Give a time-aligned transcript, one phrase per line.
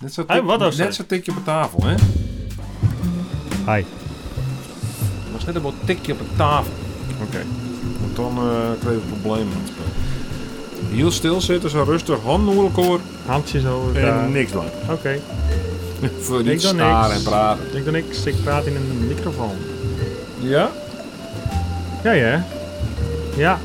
[0.00, 0.94] Net zo, Hey, tik, wat net dat?
[0.94, 1.94] zo tikje op de tafel, hè?
[3.72, 3.82] Hi.
[5.22, 6.72] Het was net een wat tikje op de tafel.
[7.22, 7.42] Oké.
[8.00, 9.84] Want dan eh kreeg ik problemen met het spel.
[10.96, 14.24] Heel stil zitten, zo rustig, handen elkaar Handjes over elkaar.
[14.24, 14.64] en niks doen.
[14.90, 15.18] Oké.
[16.20, 17.76] Voor niet staren en praten.
[17.76, 18.24] Ik doe niks.
[18.26, 19.56] Ik praat in een microfoon.
[20.40, 20.70] Ja?
[22.04, 22.44] Ja, ja.
[23.36, 23.58] Ja.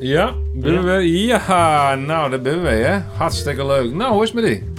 [0.00, 0.32] Ja?
[0.54, 1.02] Ben we weer?
[1.02, 2.98] Ja, nou, daar ben we, hè?
[3.16, 3.92] Hartstikke leuk.
[3.94, 4.72] Nou, hoe is het met die?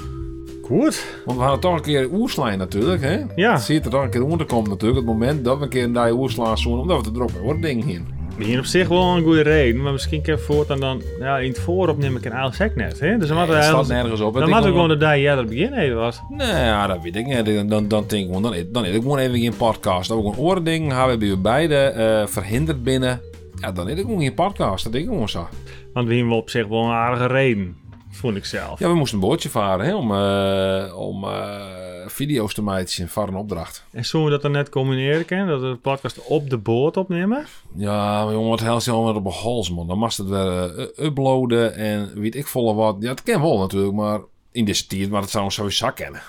[0.65, 1.21] Goed.
[1.25, 3.19] Want we hadden toch een keer oerslaan natuurlijk, hè?
[3.35, 3.53] Ja.
[3.53, 4.99] Het ziet er toch een keer onder te komen natuurlijk.
[4.99, 7.41] Het moment dat we een keer een die oerslaan zoen, omdat we er druk bij
[7.41, 8.07] worden ding in.
[8.37, 9.81] Hier op zich wel een goede reden.
[9.81, 11.01] Maar misschien kan voortaan dan...
[11.19, 12.99] Ja, in het voorop neem ik een oud sec net.
[12.99, 13.17] Hè?
[13.17, 14.33] Dus dan hadden we nergens op.
[14.33, 16.21] Dan hadden we gewoon de dag jij dat begin even was.
[16.29, 17.45] Nee, ja, dat weet ik niet.
[17.45, 20.07] Dan, dan, dan denk ik gewoon, dan, dan ik gewoon even geen podcast.
[20.07, 23.21] Dan heb ik gewoon oording, gaan we bij beide eh, verhinderd binnen.
[23.59, 24.83] Ja, dan is ik gewoon geen podcast.
[24.83, 25.47] Dat denk ik gewoon zo.
[25.93, 27.75] Want we hebben op zich wel een aardige reden.
[28.15, 28.79] Vond ik zelf.
[28.79, 33.27] Ja, we moesten een bootje varen hè, om, eh, om eh, video's te maken voor
[33.27, 33.83] een opdracht.
[33.91, 35.47] En zullen we dat dan net combineren kunnen?
[35.47, 37.45] Dat we de podcast op de boot opnemen?
[37.75, 39.87] Ja, maar jongen, wat helst je allemaal op een hals, man.
[39.87, 42.95] Dan moest het weer eh, uploaden en weet ik volle wat.
[42.99, 44.19] Ja, het kan wel natuurlijk, maar
[44.51, 46.21] in deze tijd, maar dat zou sowieso kennen.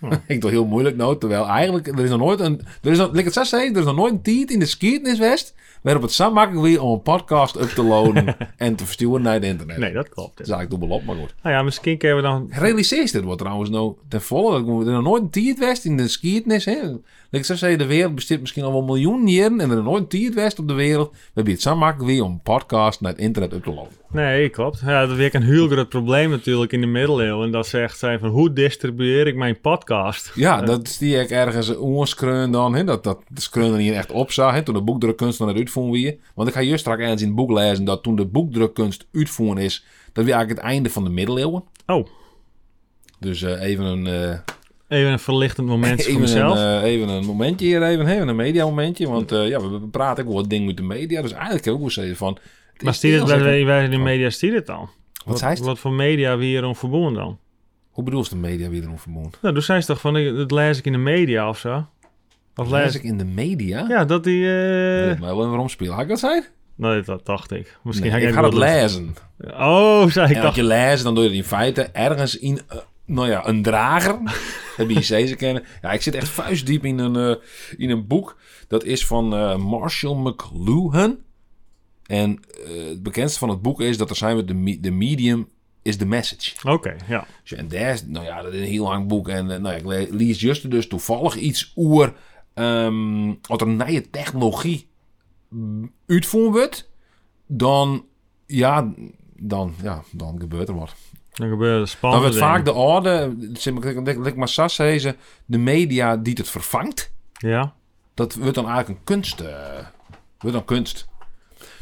[0.26, 3.14] ik doe heel moeilijk nou, terwijl eigenlijk, er is nog nooit een, er is nog,
[3.14, 6.12] ik het zo er is nog nooit een tijd in de geschiedenis geweest waarop het
[6.12, 9.76] zo makkelijk weer om een podcast up te loaden en te versturen naar het internet.
[9.76, 10.36] Nee, dat klopt.
[10.36, 11.34] Dat is eigenlijk dubbel op, maar goed.
[11.42, 12.46] Nou ja, misschien kunnen we dan...
[12.50, 14.54] Realiseer je dit wordt trouwens nou ten volle.
[14.54, 16.18] Er is nog nooit een tijd geweest in de?
[16.22, 19.84] Like ik zo zei, de wereld bestaat misschien al wel miljoenen jaren en er is
[19.84, 21.10] nooit een tijd geweest op de wereld.
[21.10, 23.92] We hebben het zo makkelijk weer om een podcast naar het internet up te loaden.
[24.12, 24.82] Nee, klopt.
[24.86, 27.50] Ja, dat is weer een heel groot probleem natuurlijk in de middeleeuwen.
[27.50, 30.32] Dat ze echt zijn van, hoe distribueer ik mijn podcast?
[30.34, 32.74] Ja, dat is die ik ergens oorskreun dan.
[32.74, 32.84] Hè?
[32.84, 34.54] Dat, dat de skreun er hier echt op zag.
[34.54, 34.62] Hè?
[34.62, 36.16] Toen de boekdrukkunst dan het uitvoeren weer.
[36.34, 39.62] Want ik ga juist straks ergens in het boek lezen dat toen de boekdrukkunst uitvoeren
[39.62, 41.64] is, dat weer eigenlijk het einde van de middeleeuwen.
[41.86, 42.06] Oh,
[43.18, 44.06] Dus eh, even een...
[44.06, 44.38] eh,
[44.98, 46.58] even een verlichtend moment voor Even mezelf.
[46.58, 49.08] een, eh, even een momentje hier, even, even een media momentje.
[49.08, 51.22] Want ja, we, we praten ook wel wat dingen met de media.
[51.22, 52.38] Dus eigenlijk heb ik ook wel zeggen van...
[52.80, 54.88] maar stier het zeker- wij in de media stier het dan?
[55.24, 55.58] Wat het?
[55.58, 57.38] Wat voor media we hier om verbonden dan?
[57.90, 59.32] Hoe bedoel je de media weer erom verbonden?
[59.42, 61.86] Nou, toen zei ze toch van, ik- dat lees ik in de media of zo?
[62.60, 63.84] Of Lees ik in de media?
[63.88, 64.44] Ja, dat die...
[64.44, 65.92] eh maar wel waarom spelen?
[65.92, 66.42] Had ik dat zei?
[66.74, 67.78] Nee, dat dacht ik.
[67.82, 69.14] Misschien Nee, ik ga het lezen.
[69.46, 70.46] Oh, zei ik En dacht.
[70.46, 72.60] als je leest, dan doe je het in feite ergens in...
[72.68, 74.18] eh, nou ja, een drager.
[74.76, 75.62] dat je ze kennen.
[75.82, 77.42] Ja, ik zit echt vuistdiep in een, eh,
[77.76, 78.36] in een boek.
[78.68, 81.18] Dat is van eh, Marshall McLuhan.
[82.06, 84.90] En eh, het bekendste van het boek is dat er zijn we de, me- de
[84.90, 85.48] medium
[85.82, 86.68] is the message.
[86.70, 87.26] Oké, ja.
[87.42, 89.28] Dus En daar is, nou ja, dat is een heel lang boek.
[89.28, 92.12] En eh, nou ja, ik le- lees juist dus toevallig iets oer.
[92.54, 94.88] Ehm wat er nieuwe technologie
[96.06, 96.90] uitvoeren wordt.
[97.46, 98.04] Dan,
[98.46, 98.92] ja,
[99.36, 100.94] dan, ja, dan gebeurt er wat.
[101.32, 105.14] Dan gebeurt er Dan spannende wordt vaak de orde, zeg maar, Sas ze,
[105.46, 107.12] de media die het vervangt.
[107.32, 107.74] Ja.
[108.14, 109.40] Dat wordt dan eigenlijk een kunst.
[109.40, 109.86] eh
[110.38, 111.08] wordt dan kunst.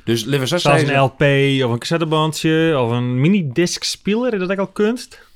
[0.05, 0.25] Dus
[0.63, 1.21] Zoals zei een ze, LP
[1.67, 4.33] of een cassettebandje of een mini-disc-speler.
[4.33, 5.28] Is dat ook al kunst?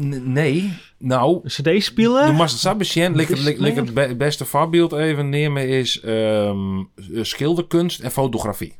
[0.00, 2.36] "N- nee, nou, Een
[2.76, 3.16] patiënt.
[3.16, 6.82] Like, Is- like, like het be- beste voorbeeld even nemen is ehm,
[7.20, 8.76] schilderkunst en fotografie.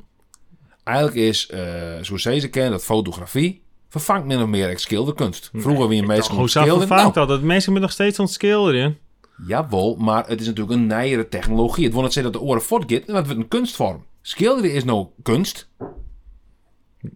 [0.85, 1.61] Eigenlijk is, eh
[2.01, 5.51] zoals ze kennen, dat fotografie vervangt min of meer echt schilderkunst.
[5.55, 6.89] Vroeger wie je meestal Hoe moet zo schilderen.
[6.89, 7.37] vervangt Nou, dat?
[7.39, 8.99] Dat mensen met nog steeds aan het schilderen.
[9.47, 11.85] jawel, maar het is natuurlijk een nijere technologie.
[11.85, 14.05] Het wil niet zeggen dat de oren voortgaat, maar het wordt een kunstvorm.
[14.23, 15.69] Schilderen is nou kunst.
[15.79, 15.89] Oh,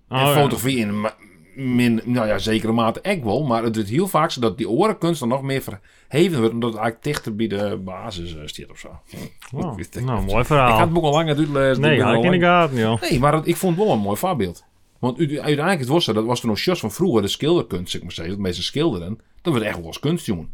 [0.09, 0.33] en ja.
[0.35, 1.07] fotografie in
[1.57, 3.45] min, nou ja, zekere mate ook wel.
[3.45, 6.55] Maar het wordt heel vaak zo dat die orenkunst dan nog meer verheven wordt.
[6.55, 8.89] Omdat het eigenlijk dichter bij de basis staat of zo.
[9.77, 10.81] Ik het nou, mooi Ik ga verhaal.
[10.81, 11.81] het boek al lang uitlezen.
[11.83, 13.01] Nee, ik had ik in de gaten, joh.
[13.01, 14.65] Nee, maar ik vond het wel een mooi voorbeeld.
[14.99, 18.03] Want uiteindelijk het was zo, dat was toen nog shots van vroeger, de schilderkunst, zeg
[18.03, 18.35] maar zeggen.
[18.35, 19.19] Dat mensen schilderen.
[19.43, 20.53] Dat werd echt wel eens kunst, jongen.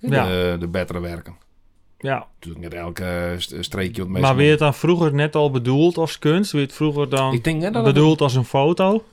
[0.00, 0.56] De, Ja.
[0.56, 1.36] de betere werken.
[1.98, 2.26] Ja.
[2.34, 4.28] Natuurlijk niet elke eh, st- streekje wat mensen...
[4.28, 6.52] Maar weer het dan vroeger net al bedoeld als kunst?
[6.52, 9.04] Weer het vroeger dan Ik denk net dat het- bedoeld als een foto?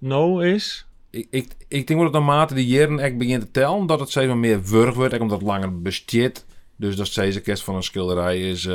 [0.00, 0.86] No is?
[1.10, 4.10] Ik, ik, ik denk wel dat naarmate die jaren echt begint te tellen, dat het
[4.10, 6.46] steeds meer wurg wordt, omdat het langer besteedt.
[6.76, 8.66] Dus dat steeds een kerst van een schilderij is,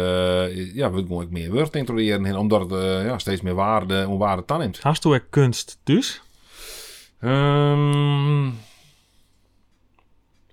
[0.57, 3.53] is- ja, wordt gewoon meer wurg ik de heen, omdat het eh, ja, steeds meer
[3.53, 4.79] waarde, om waarde tan neemt.
[4.81, 6.21] Hast kunst dus?
[7.19, 8.43] Ehm,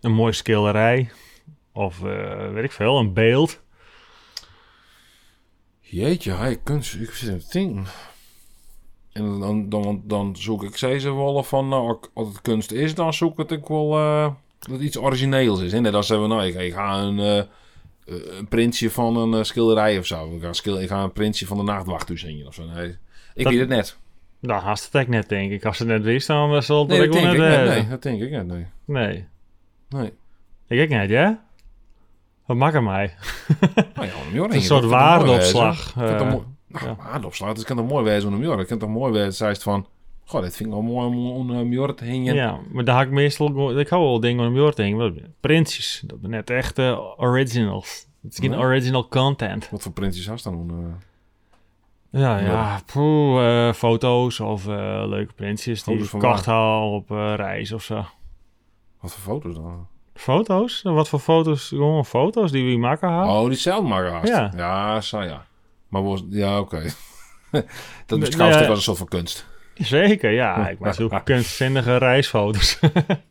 [0.01, 1.11] Een mooie schilderij?
[1.73, 3.61] Of eh, weet ik veel, een beeld?
[5.81, 7.87] jeetje, hij kunst, ik zit in te denken.
[9.13, 13.15] En dan, dan, dan zoek ik ze wel van, nou, als het kunst is, dan
[13.15, 15.73] zoek ik het wel eh, dat het iets origineels is.
[15.73, 15.81] Hè?
[15.81, 17.43] Net als zeggen we, nou, ik, ik ga een, eh,
[18.39, 20.35] een printje van een schilderij of zo.
[20.35, 22.65] Ik ga, schil, ik ga een printje van de nachtwacht zien of zo.
[22.75, 22.89] Nee,
[23.35, 23.99] ik Dat- weet het net.
[24.41, 25.65] Nou, haast het net, denk ik.
[25.65, 27.57] Als ze het net wist, dan zal het Nee, ik dat wel denk net ik
[27.57, 27.67] net.
[27.69, 27.81] weten.
[27.83, 28.47] Nee, dat denk ik net.
[28.47, 28.67] Nee.
[28.85, 29.25] Nee.
[29.89, 30.13] Nee.
[30.67, 31.45] Ik ook niet, ja?
[32.47, 33.15] Wat maakt mij?
[33.95, 35.95] Nou ja, een soort waardeopslag.
[36.73, 36.97] Nou, ja.
[37.05, 37.49] waardeopslag.
[37.49, 39.87] Het kan toch mooi wezen om een Het kan toch mooi wezen, zei het van...
[40.25, 42.35] Goh, dit vind ik wel mooi om om een Mjorre te hingen.
[42.35, 43.79] Ja, maar daar had ik meestal...
[43.79, 45.35] Ik hou wel dingen om jou te hingen.
[45.41, 46.03] Prinsjes.
[46.07, 48.07] Dat zijn net echt eh, originals.
[48.23, 49.71] Het is geen original content.
[49.71, 50.69] Wat voor printjes had dan?
[50.71, 52.81] Uh, Ja, Ja.
[52.93, 57.73] poeh, eh, foto's of eh, leuke prinsjes die ik van kocht haal op eh, reis
[57.73, 58.05] of zo.
[59.01, 59.87] wat voor foto's dan?
[60.15, 60.83] Foto's?
[60.83, 61.69] Wat voor foto's?
[61.69, 63.35] Gewoon foto's die we maken hadden?
[63.35, 64.29] Oh, die zelf maar haast.
[64.29, 64.53] Ja.
[64.57, 65.47] Ja, zo ja.
[65.93, 66.83] Maar was, ja, oké.
[68.07, 69.47] dat beschouwt nee, ook als een soort van kunst.
[69.75, 70.69] Zeker, ja.
[70.69, 72.79] Ik maak zulke kunstzinnige reisfoto's.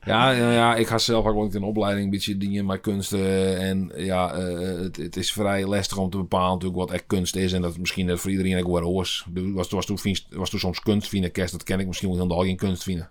[0.06, 3.58] Ja, ja, ja, ik ga zelf ook wel in opleiding een beetje dingen met kunsten.
[3.60, 7.36] En ja, eh, het, het is vrij lastig om te bepalen natuurlijk wat echt kunst
[7.36, 7.54] is.
[7.54, 9.26] En dat is misschien voor iedereen ook wel was.
[9.34, 9.98] Was, was, toen,
[10.30, 13.10] was toen soms kunst vinden, kerst, dat ken ik misschien wel helemaal geen kunst vinden.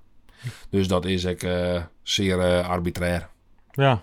[0.70, 3.28] Dus dat is ik eh, zeer eh, arbitrair.
[3.72, 4.02] ja.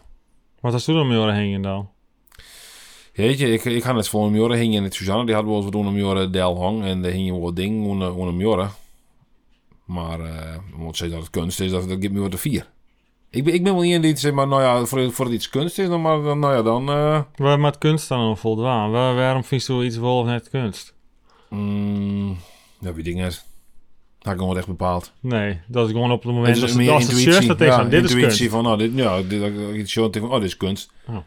[0.60, 1.90] Wat was toen dan mee heen dan?
[3.18, 5.26] Weet je, ik, ik ga net voor een hingen in het Suzanne.
[5.26, 6.84] Die hadden wel eens wat een Mjorre del hang.
[6.84, 8.70] En daar hingen wat dingen onder onder een.
[9.86, 12.38] Maar uh, om te zeggen dat het kunst is, dat, dat geeft me wat de
[12.38, 12.70] vier.
[13.30, 15.34] Ik ben, ik ben wel niet in die zegt, maar nou ja, voor, voor het
[15.34, 16.90] iets kunst is, dan, maar, dan, nou ja, dan...
[16.90, 18.92] eh, Waar met kunst dan nog voldaan?
[18.92, 20.94] Waar, waarom vind je iets wel of net kunst?
[21.50, 22.38] mm,
[22.80, 23.46] ja, wie ding is.
[24.20, 25.12] Dat ik nog echt bepaald.
[25.20, 27.32] Nee, dat is gewoon op het moment dat is als het intuïtie.
[27.32, 28.54] juist dat is, Ja, dit is intuïtie kunst.
[28.54, 30.92] van, nou, dit, ja, dit, dat ik oh, dit is kunst.
[31.08, 31.18] Oh.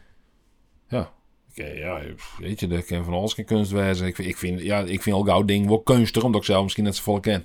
[0.88, 1.10] Ja.
[1.50, 2.00] Oké, ja,
[2.38, 4.06] weet je, dat kan van alles geen kunst wezen.
[4.06, 6.62] Ik vind, ik vind, ja, ik vind al gauw ding wel kunstig, omdat ik zelf
[6.62, 7.44] misschien net zo vol ken.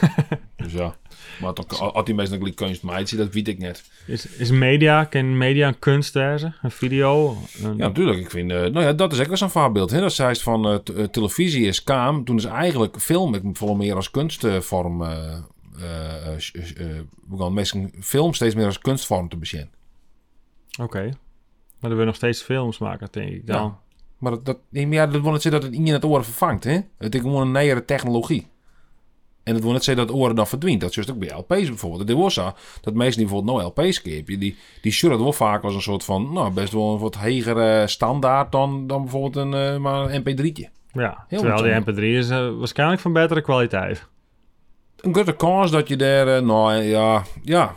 [0.56, 0.96] dus ja.
[1.40, 3.90] Maar toch, als die mensen nog kunst maakt, dat weet ik net.
[4.06, 6.54] Is, is media, ken media een kunst wezen?
[6.62, 7.36] Een video?
[7.62, 8.18] Een- Ja, natuurlijk.
[8.18, 9.90] Ik vind, eh, nou ja, dat is ook wel zo'n voorbeeld.
[9.90, 10.00] Hè?
[10.00, 12.24] Dat zei ze van eh, eh, televisie is kaam.
[12.24, 14.98] Toen is eigenlijk film, ik voel meer als kunstvorm.
[14.98, 15.42] we
[17.38, 19.70] gaan mensen film steeds meer als kunstvorm te bezien.
[20.80, 21.10] Oké.
[21.80, 23.62] Maar er willen nog steeds films maken, denk ik dan.
[23.62, 23.78] Ja.
[24.18, 26.64] Maar dat, dat, ja, dat wil niet zeggen dat het in het oren vervangt.
[26.64, 26.80] Hè?
[26.98, 28.46] Het is gewoon een nieuwere technologie.
[29.42, 30.80] En het wil niet zeggen dat het oren dan verdwijnt.
[30.80, 32.08] Dat is ook bij LP's bijvoorbeeld.
[32.08, 35.62] Het was zo dat mensen die bijvoorbeeld nou LP's kepen, die, die zullen wel vaak
[35.62, 39.54] als een soort van, nou best wel een wat hegere standaard dan, dan bijvoorbeeld een,
[39.54, 40.68] eh, maar een MP3'tje.
[40.92, 41.98] Ja, Heel terwijl die interessant.
[41.98, 44.08] MP3 is eh, waarschijnlijk van betere kwaliteit.
[44.96, 47.74] Een grote kans dat je daar, eh, nou ja, ja,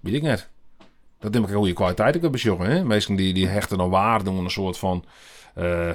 [0.00, 0.50] weet ik net.
[1.20, 2.66] Dat denk ik een goede kwaliteit ook besjoggen.
[2.70, 2.84] Hè?
[2.84, 5.04] Mensen die, die hechten dan waarde aan een soort van
[5.54, 5.90] eh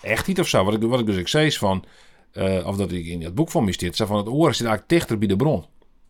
[0.00, 0.64] echtheid of zo.
[0.64, 1.84] Wat ik, wat ik dus ik zei is van,
[2.32, 4.66] eh, of dat ik in het boek van me zit, zei van het oor zit
[4.66, 5.64] eigenlijk dichter bij de bron.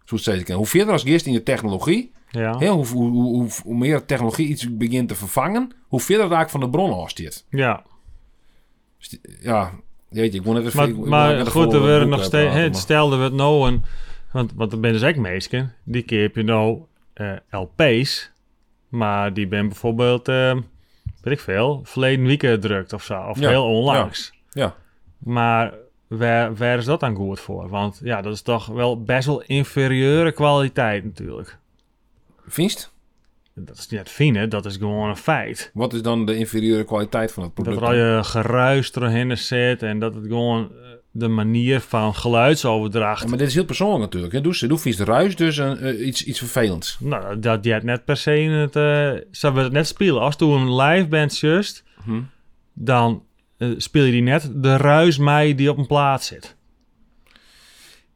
[0.04, 0.48] Zo zei ik.
[0.48, 2.58] Hoe verder als gist in je technologie, Ja.
[2.58, 6.60] hè, hoe, hoe, hoe, hoe, meer technologie iets begint te vervangen, hoe verder eigenlijk van
[6.60, 7.06] de bron.
[7.50, 7.82] Ja,
[8.98, 9.72] Dus die- Ja,
[10.08, 10.98] weet je, ik moet net even...
[10.98, 12.54] maar, maar goed, er werden nog eh, steeds...
[12.54, 13.84] maar- Stelde we het nou een...
[14.32, 16.78] Want, want er ben dus ook mensen, die keer je nou
[17.14, 18.30] eh, LP's,
[18.88, 20.54] maar die ben bijvoorbeeld, eh,
[21.22, 24.32] weet ik veel, verleden weekend gedrukt of zo, of Ja, heel onlangs.
[24.50, 24.74] Ja.
[25.18, 25.74] Maar
[26.06, 27.68] waar, waar is dat dan goed voor?
[27.68, 31.58] Want ja, dat is toch wel best wel inferieure kwaliteit natuurlijk.
[32.46, 32.94] Vinst?
[33.54, 35.70] Dat is niet fine, dat is gewoon een feit.
[35.74, 37.86] Wat is dan de inferieure kwaliteit van het Dat product?
[37.86, 40.70] er al je geruis doorheen zit en dat het gewoon
[41.18, 43.22] de manier van geluidsoverdracht.
[43.22, 44.32] Ja, maar dit is heel persoonlijk natuurlijk.
[44.32, 44.40] Hè?
[44.40, 46.96] Doe, doe vies de ruis, dus een, eh, iets, iets vervelends.
[47.00, 48.76] Nou, dat je het net per se in het...
[48.76, 50.20] eh zou we het net spelen.
[50.20, 52.20] Als toen een live band just, Hm.
[52.72, 53.22] dan
[53.58, 56.55] eh, speel je die net de ruis mij die op een plaats zit.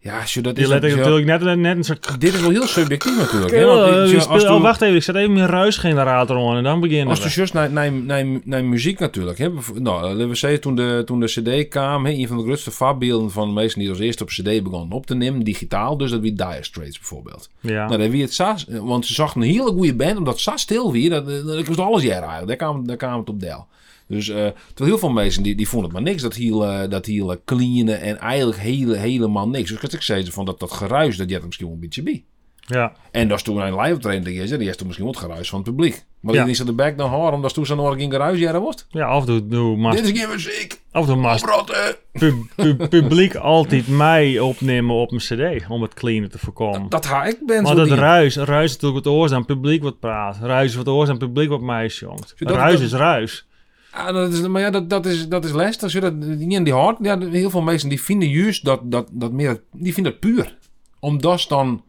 [0.02, 2.20] Ja, dat is let ik ja, natuurlijk net, net een soort...
[2.20, 3.52] Dit is wel heel subjectief natuurlijk.
[3.52, 3.64] Hè?
[3.64, 7.08] Want, eh, als oh, wacht even, ik zet even mijn ruisgenerator aan en dan beginnen
[7.08, 7.28] Als we.
[7.28, 9.38] je juist naar, naar, naar, naar muziek natuurlijk.
[9.38, 9.48] Hè?
[9.74, 12.70] Nou, laten we zeggen, toen de, toen de CD kwam, hè, een van de grootste
[12.70, 16.10] voorbeelden van de meesten die als eerste op CD begonnen op te nemen, digitaal, dus
[16.10, 17.50] dat wie Dire Straits bijvoorbeeld.
[17.60, 20.92] Ja, Nou, wie het Sas, want ze zag een hele goede band, omdat Sas stil
[20.92, 22.46] wie, dat, dat, was alles jaar eigenlijk.
[22.46, 23.66] Daar kwam, daar kwam het op deel.
[24.10, 26.88] Dus eh terwijl heel veel mensen die, die vonden het maar niks, dat heel, eh,
[26.90, 29.70] dat heel eh, clean en eigenlijk hele, helemaal niks.
[29.80, 32.02] Dus ik zei ze van dat, dat geruis, dat je het misschien wel een beetje
[32.02, 32.24] bij.
[32.66, 32.92] ja.
[33.10, 35.48] En dat is toen een live training is, die is toen misschien wel het geruis
[35.48, 36.04] van het publiek.
[36.20, 36.42] Maar Ja.
[36.42, 38.86] die is er de back dan hoor, omdat toen zo'n nog geen geruis jaren was.
[38.90, 41.96] ja toe, doe, maar, Dit is geen muziek, toe maar oprotten.
[42.12, 46.88] pu- pu- publiek altijd mij opnemen op mijn cd om het cleaner te voorkomen.
[46.88, 49.82] Dat ga ik ben maar dat ruis, ruis is natuurlijk wat oor aan het publiek
[49.82, 50.38] wat praat.
[50.42, 52.34] Ruis is wat oor aan het publiek wat mij jongt.
[52.38, 53.48] dat- Ruis dat- is ruis.
[53.92, 55.92] Ja, dat is, maar ja, dat, dat, is, dat is lastig.
[55.92, 59.08] Je dat niet in die hart, ja, heel veel mensen die vinden juist dat, dat,
[59.12, 60.58] dat meer, die vinden het puur.
[61.00, 61.82] Omdat dan,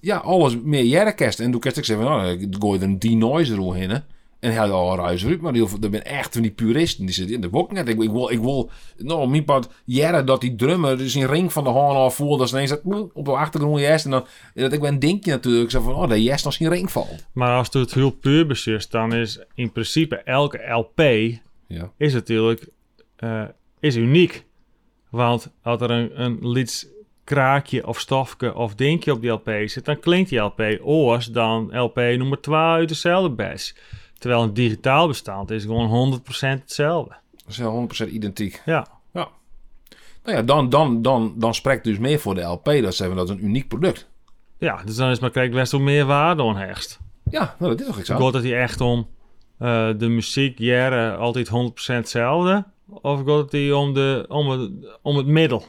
[0.00, 1.40] ja, alles meer jaren kerst.
[1.40, 3.98] En toen kerst ik zeggen, nou, ik gooi er een denoiser hè.
[4.40, 7.34] En hij al ruis uit, maar die, er ben echt van die puristen die zitten
[7.34, 7.88] in de net.
[7.88, 11.64] Ik, ik wil, ik wil, nou, mijn jaren dat die drummer dus in ring van
[11.64, 14.04] de haan al voelt, dat ze ineens dat, op de achtergrond jest.
[14.04, 16.68] En dan, dat ik ben denk je natuurlijk zo van, oh, dat jest als geen
[16.68, 17.26] ring valt.
[17.32, 21.02] Maar als het heel puur beslist, dan is in principe elke LP
[21.68, 21.92] Ja.
[21.96, 22.68] is natuurlijk
[23.16, 23.44] eh,
[23.80, 24.44] is uniek.
[25.10, 26.92] Want als er een, een lied
[27.24, 31.78] kraakje of stofje of dingetje op die LP zit, dan klinkt die LP oors dan
[31.78, 33.74] LP nummer 2 uit dezelfde bas.
[34.18, 37.16] Terwijl een digitaal bestand is gewoon 100% hetzelfde.
[37.30, 38.62] Dat is wel 100% identiek.
[38.64, 38.86] Ja,
[40.22, 42.64] Nou ja, dan, dan, dan, dan spreekt dus meer voor de LP.
[42.64, 44.08] Dat zeggen we dat is een uniek product.
[44.58, 47.00] ja dus dan is maar kijk best wel meer waarde aan hecht.
[47.30, 48.22] Ja, nou, dat is toch iets aan.
[48.22, 49.08] Gaat het hier echt om
[49.58, 51.50] eh, de muziek, jaren, altijd 100%
[51.86, 52.64] hetzelfde?
[52.86, 54.70] Of gaat het om, de, om, het,
[55.02, 55.64] om het middel?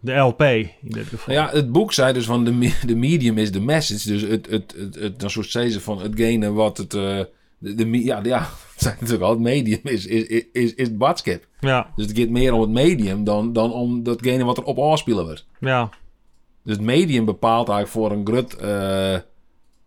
[0.00, 1.34] De LP in dit geval.
[1.34, 4.08] Ja, het boek zei dus van de, de medium is de message.
[4.08, 6.94] Dus het, het, het, het, dan soort ze van hetgene wat het...
[6.94, 7.20] eh,
[7.58, 8.38] de, de, ja, ja,
[8.72, 11.46] het zijn natuurlijk al het medium is, is, is, is, is het badskip.
[11.60, 14.80] Ja, Dus het gaat meer om het medium dan, dan om datgene wat er op
[14.80, 15.46] aanspelen wordt.
[15.60, 15.90] ja,
[16.62, 19.18] Dus het medium bepaalt eigenlijk voor een grut eh,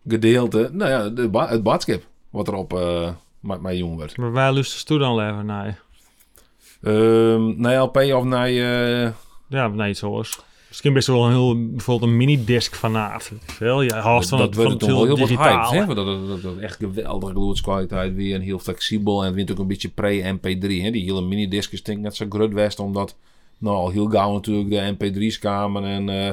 [0.08, 0.70] gedeelte...
[0.72, 3.08] Nou ja, de, het badskip wat erop uh,
[3.40, 4.16] met mij jong wordt.
[4.16, 5.80] maar waar luistert toe dan leven naar?
[6.82, 8.46] Ehm naar LP of naar...
[8.46, 9.10] eh,
[9.48, 10.38] Ja, nee, iets hoors.
[10.68, 13.32] Misschien best wel een heel, bijvoorbeeld een minidisc fanaat.
[13.44, 15.70] Veel, ja, haast van dat het, wordt van het wel heel digitaal.
[15.72, 15.76] hype.
[15.86, 15.94] Hè?
[15.94, 19.20] Dat, dat, dat, dat echt geweldige geluidskwaliteit weer en heel flexibel.
[19.20, 20.82] En het wint ook een beetje pre-MP3.
[20.82, 20.90] hè.
[20.90, 22.78] Die hele minidiscus denk ik net zo groot west.
[22.80, 23.16] Omdat
[23.58, 25.84] nou, al heel gauw natuurlijk de MP3's kwamen.
[25.84, 26.32] En uh,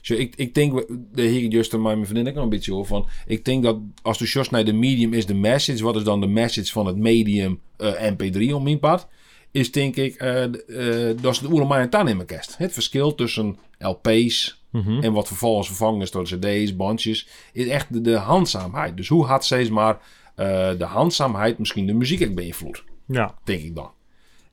[0.00, 2.86] zo, ik, ik denk, de heer Just en mijn vriendin ook een beetje over.
[2.86, 5.82] Van, ik denk dat als de just naar de medium is de message.
[5.84, 9.08] Wat is dan de message van het medium eh, MP3 om mijn pad?
[9.50, 12.56] Is denk ik, eh, eh, dat is de oeremai en tan in mijn kast.
[12.56, 15.00] Het verschil tussen LP's, Mhm.
[15.02, 18.96] en wat vervolgens vervangen is door cd's, bandjes, is echt de, de handzaamheid.
[18.96, 19.98] Dus hoe had steeds maar
[20.78, 23.90] de handzaamheid misschien de muziek ook beïnvloed, Ja, denk ik dan.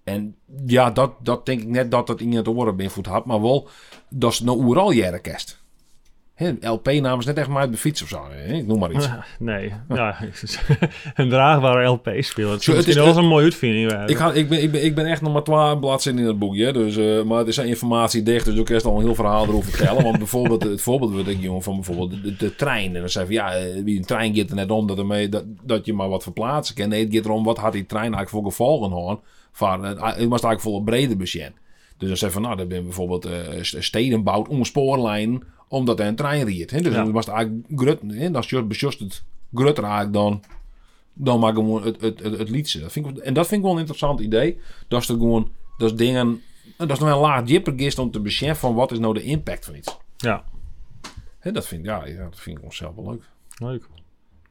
[0.07, 0.35] En
[0.65, 3.67] ja, dat, dat denk ik net dat het in het oren beïnvloed had, maar wel
[4.09, 5.61] dat is nou overal jaren kerst.
[6.59, 9.09] LP namens net echt maar uit de fiets of zo, ik noem maar iets.
[9.39, 9.73] nee.
[9.89, 10.17] Ja,
[11.15, 12.51] een draagbare LP spelen.
[12.51, 13.91] Het is het is- wel een mooie uitvinding.
[13.91, 16.73] Ik, ik, ben, ik, ben, ik ben echt nog maar twaalf bladzijden in het boekje.
[16.73, 19.71] Dus, eh, maar het is informatie dicht, dus ik kan al een heel verhaal erover
[19.71, 20.03] vertellen.
[20.03, 22.95] Want bijvoorbeeld, het voorbeeld wat ik jongen van bijvoorbeeld de, de trein.
[22.95, 25.29] En dan zei van ja, eh, wie een trein gaat er net om dat, ermee,
[25.29, 26.89] dat, dat je maar wat verplaatsen kan.
[26.89, 29.19] Nee, het gaat erom wat had die trein eigenlijk voor gevolgen gehad.
[29.57, 31.53] Van, eh, het was eigenlijk voor een breder budget.
[31.97, 35.43] Dus dan zei van nou, dan ben je bijvoorbeeld eh, st- steden bouwt om spoorlijnen
[35.67, 36.71] omdat er een trein riet.
[36.71, 36.81] Hè?
[36.81, 37.03] Dus Ja.
[37.03, 38.31] dan was het eigenlijk grut, hè?
[38.31, 38.51] dat is
[38.99, 39.23] het
[39.53, 40.43] grutter eigenlijk dan
[41.13, 42.79] dan maar gewoon het, het, het, het liedje.
[42.79, 44.57] Dat vind ik, en dat vind ik wel een interessant idee.
[44.87, 46.41] Dat is er gewoon, dat is dingen,
[46.77, 49.21] dat is nog een laag dieper gist om te beseffen van wat is nou de
[49.23, 49.97] impact van iets.
[50.17, 50.43] Ja,
[51.39, 53.23] Hè, dat vind, ja, ja, dat vind ik onszelf wel leuk.
[53.57, 53.87] leuk.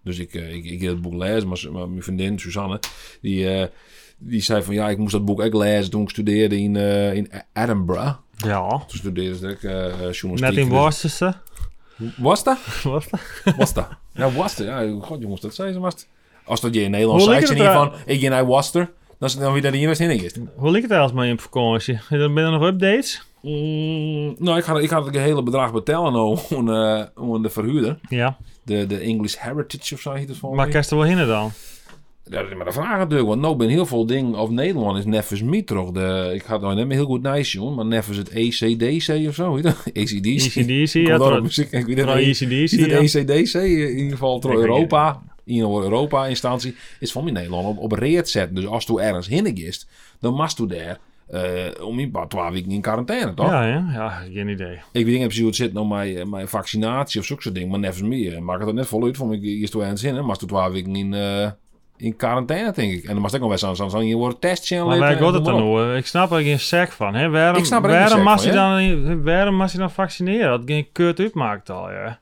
[0.07, 2.81] Dus ik, eh, ik, ik heb het boek lezen, maar, maar mijn vriendin Suzanne,
[3.21, 3.67] die, eh,
[4.19, 7.15] die zei van ja, ik moest dat boek ook lezen toen ik studeerde in, eh,
[7.15, 8.15] in Edinburgh.
[8.37, 10.39] Ja, Toen studeerde eh journalistiek.
[10.39, 11.41] net in Dus- Worcester.
[12.17, 12.59] Was dat?
[12.83, 13.21] Was dat?
[13.57, 13.89] Was dat?
[14.15, 14.67] Ja, was dat?
[14.67, 15.93] Ja, god jongens, dat zei ze maar.
[16.45, 19.37] Als dat je in Nederland zei, liep je van, ik ga naar Worcester, dan is
[19.37, 20.35] dan weer dat in is.
[20.57, 21.99] Hoe liep het eigenlijk maar in vakantie?
[22.09, 23.27] Ben er nog updates?
[23.43, 27.51] Mm, nou, ik ga, ik ga het hele bedrag betalen nou, aan, eh, aan de
[27.51, 27.99] verhuurder.
[28.09, 30.75] Ja, De, de English Heritage of zo heet het volgens maar mij.
[30.75, 31.51] kerst er wel hinnen dan?
[32.31, 34.99] Ja, dat is maar de vraag natuurlijk, want nou ben heel veel dingen of Nederland
[34.99, 35.91] is neffens me toch.
[35.91, 39.61] De, ik het nou net heel goed nice, jongen, maar neffens het ECDC of zo,
[39.61, 39.77] dat?
[39.87, 40.55] ACDC.
[40.57, 42.09] ECDC, ja, trouw- muziek, ik weet het.
[42.09, 42.99] ECDC, ja.
[42.99, 45.23] ECDC, in ieder geval door Europa.
[45.45, 48.55] In Europa-instantie is van in Nederland op, op reed zetten.
[48.55, 49.87] Dus als je ergens gist,
[50.21, 53.51] dan mag je daar eh, om een paar twaalf weken in quarantaine, toch?
[53.51, 54.81] Ja, ja, ja, geen idee.
[54.93, 57.55] Ik weet niet precies hoe het zit nou met, eh, met vaccinatie of zulke soort
[57.55, 58.43] dingen, maar neffens meer.
[58.43, 59.33] Maak het er net voluit van.
[59.33, 61.51] Ik is toen ergens in, hè, maar toen twaalf weken in, eh,
[61.97, 63.05] in quarantaine, denk ik.
[63.05, 65.45] En dan mag ik nog wel zo'n zo'n hier worden testje Maar waar gaat het
[65.45, 65.97] dan over?
[65.97, 67.15] Ik snap er geen sec van.
[67.15, 67.29] Hè?
[67.29, 70.49] Waarom, Ik waarom, mag je dan, waarom mag je dan vaccineren?
[70.49, 72.19] Dat geen kut uitmaakt al, ja.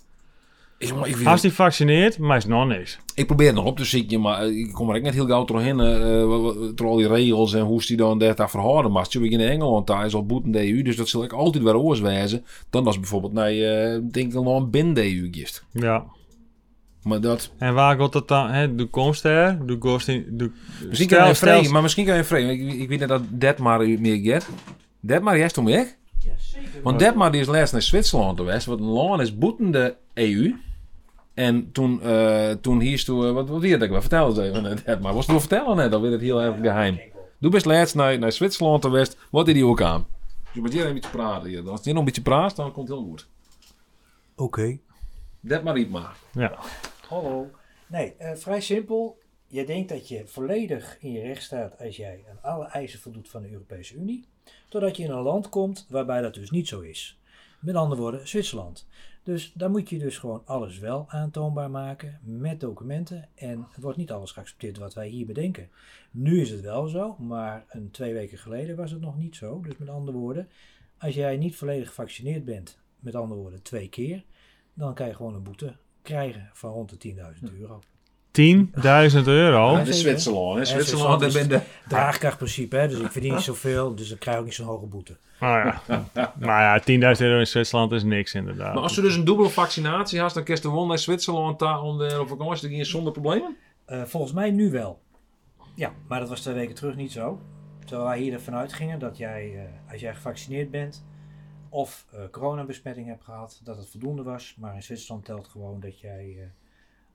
[0.90, 2.98] Ik, Als het- die vaccineert, maar is nog niks.
[3.14, 5.26] ik probeer het nog op te zitten, maar eh, ik kom er ook net heel
[5.26, 5.80] gauw doorheen.
[5.80, 8.90] eh wat- wat- door al die regels en hoe ze die dan daar verhouden.
[8.92, 11.32] Maar als je in Engeland daar is al boeten de EU, dus dat zal ik
[11.32, 12.44] altijd weer oors wijzen.
[12.70, 15.64] Dan als bijvoorbeeld naar, eh denk ik, een binnen de EU gist.
[15.72, 16.04] Ja.
[17.02, 17.50] Maar dat...
[17.58, 18.50] En waar gaat het dan?
[18.50, 18.74] Hè?
[18.74, 19.66] De komst er?
[19.66, 20.26] De kost in...
[20.30, 20.50] De,
[20.88, 22.42] Misschien kan je vrij, maar misschien kan je vrij.
[22.42, 24.48] Ik, ik weet niet dat Detmar meer get.
[25.00, 25.96] Detmar, jij toen weg?
[26.82, 30.54] Want Detmar die is laatst naar Zwitserland geweest, want een land is boeten de EU.
[31.34, 34.38] En toen, eh toen hier is toen, eh, wat, wat hier ik wel vertel eens
[34.38, 35.12] even, Detmar.
[35.12, 37.00] Was het wel vertellen net, dan werd het heel erg geheim.
[37.38, 40.06] Doe best laatst naar, naar Zwitserland geweest, wat is die ook aan?
[40.44, 41.70] Dus je moet hier een beetje praten hier.
[41.70, 43.28] Als je nog een beetje praat, dan komt het heel goed.
[44.36, 44.78] Oké.
[45.40, 46.16] Detmar riep maar.
[46.32, 46.58] Ja.
[47.08, 47.50] Hallo.
[47.86, 49.18] Nee, eh, vrij simpel.
[49.46, 53.28] je denkt dat je volledig in je recht staat als jij aan alle eisen voldoet
[53.28, 54.24] van de Europese Unie,
[54.68, 57.18] totdat je in een land komt waarbij dat dus niet zo is.
[57.60, 58.86] Met andere woorden, Zwitserland.
[59.24, 63.28] Dus dan moet je dus gewoon alles wel aantoonbaar maken met documenten.
[63.34, 65.68] En het wordt niet alles geaccepteerd wat wij hier bedenken.
[66.10, 69.60] Nu is het wel zo, maar een twee weken geleden was het nog niet zo.
[69.60, 70.48] Dus met andere woorden,
[70.98, 74.24] als jij niet volledig gevaccineerd bent, met andere woorden twee keer,
[74.74, 77.80] dan kan je gewoon een boete krijgen van rond de 10.000 euro.
[78.40, 79.70] 10.000 euro.
[79.70, 79.94] Ja, de zeker.
[79.94, 80.58] Zwitserland?
[80.58, 81.60] Ja, Zwitserland, ben de...
[81.88, 82.88] Draagkrachtprincipe, hè?
[82.88, 85.16] dus ik verdien niet zoveel, dus dan krijg ik ook niet zo'n hoge boete.
[85.40, 85.74] Nou
[86.14, 88.74] ja, maar ja 10.000 euro in Zwitserland is niks inderdaad.
[88.74, 91.98] Maar als je dus een dubbele vaccinatie had, dan kun je gewoon naar Zwitserland om
[91.98, 93.56] de, op vakantie te gaan zonder problemen?
[93.84, 95.02] Eh, volgens mij nu wel.
[95.74, 97.40] Ja, maar dat was twee weken terug niet zo.
[97.84, 101.04] Terwijl wij hier ervan uitgingen dat jij, eh, als jij gevaccineerd bent
[101.68, 104.54] of eh, coronabesmetting hebt gehad, dat het voldoende was.
[104.58, 106.46] Maar in Zwitserland telt gewoon dat jij eh,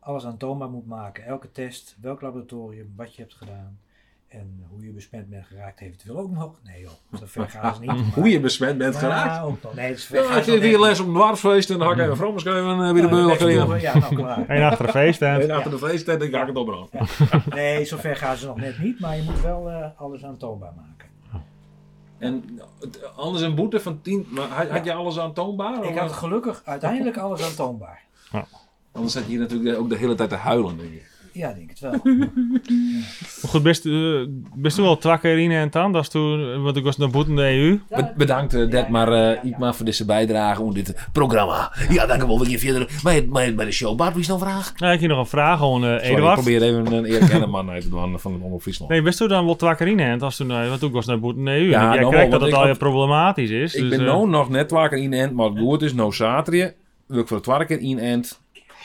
[0.10, 1.26] alles aantoonbaar moet maken.
[1.26, 3.80] Elke test, welk laboratorium, wat je hebt gedaan.
[4.28, 6.60] En hoe je besmet bent geraakt eventueel ook nog.
[6.64, 7.90] Nee joh, zo ver gaan ze niet.
[7.96, 9.44] maar- Hoe je besmet bent Ja, geraakt?
[9.44, 9.74] ook nog.
[9.76, 12.00] Nee, dat is ver Ja, ik hier les op een dwarfsfeest en dan ga ik
[12.00, 13.10] even vrouw beschrijven uh, wie de niet.
[13.10, 13.80] beul Ja, geven.
[13.82, 14.48] Ja, nou klaar.
[14.48, 15.44] En achter de feesttent.
[15.44, 16.90] En achter de feesttijd dan ga ik het opbranden.
[17.50, 21.08] Nee, zover gaan ze nog net niet, maar je moet wel eh, alles aantoonbaar maken.
[22.18, 25.84] En het- anders een boete van 10, maar had, had je alles aantoonbaar?
[25.84, 28.04] Ik had eh, gelukkig uiteindelijk alles aantoonbaar.
[29.00, 31.08] Anders zat je hier natuurlijk ook de hele tijd te huilen, denk ik.
[31.32, 31.92] Ja, ik denk het wel.
[33.42, 34.22] Maar goed, best, eh,
[34.56, 35.92] best wel twakker in en dan?
[35.92, 37.80] Dat is toen, want ik was naar boeten de EU.
[37.90, 39.42] Be- bedankt uh, Dat maar ja, uh, ja, ja.
[39.44, 41.74] Ikma voor deze bijdrage aan dit programma.
[41.90, 42.40] Ja, dank u wel.
[42.40, 43.96] We gaan verder bij, bij, bij de show.
[43.96, 44.74] Bart, wie is nog een vraag?
[44.78, 46.34] Nou, ik heb nog een vraag gewoon, eh Sorry, ik Eduard.
[46.34, 48.92] probeer even een erkende man uit te doen van het Omroep Friesland.
[48.92, 51.20] Nee, best u dan wel twakker in en als toen, eh, want toen was naar
[51.20, 51.70] boeten de EU.
[51.70, 53.76] Ja, en jij nou dat het al ik je problematisch is.
[53.76, 56.12] ik dus, ben eh, nou nog net wakker in end, maar het woord is no
[56.12, 56.72] zaterdag.
[57.06, 58.40] Wil ik voor het keer in end.